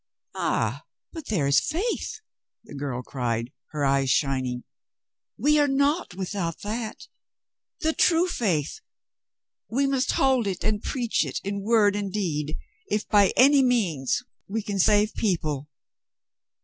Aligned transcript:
"Ah, 0.33 0.83
but 1.13 1.27
there 1.27 1.45
is 1.45 1.59
faith," 1.59 2.21
the 2.63 2.73
girl 2.73 3.03
cried, 3.03 3.51
her 3.67 3.85
eyes 3.85 4.09
shining. 4.09 4.63
"We 5.37 5.59
are 5.59 5.67
naught 5.67 6.15
without 6.15 6.61
that. 6.61 7.07
The 7.81 7.93
true 7.93 8.27
faith— 8.27 8.79
we 9.77 9.85
must 9.85 10.13
hold 10.13 10.47
it 10.47 10.63
and 10.63 10.81
preach 10.81 11.23
it 11.23 11.39
in 11.43 11.61
word 11.61 11.95
and 11.95 12.11
deed, 12.11 12.57
if 12.87 13.07
by 13.09 13.31
any 13.37 13.61
means 13.61 14.23
we 14.47 14.63
can 14.63 14.79
save 14.79 15.13
people." 15.13 15.69